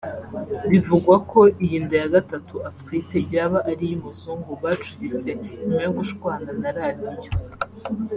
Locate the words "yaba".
3.33-3.59